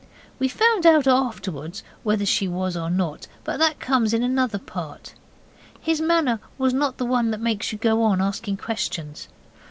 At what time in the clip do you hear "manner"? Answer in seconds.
6.01-6.39